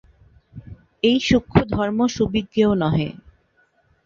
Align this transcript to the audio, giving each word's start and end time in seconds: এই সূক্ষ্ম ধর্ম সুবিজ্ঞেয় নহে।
এই 1.03 1.17
সূক্ষ্ম 1.27 1.57
ধর্ম 1.73 1.99
সুবিজ্ঞেয় 2.15 2.73
নহে। 2.81 3.09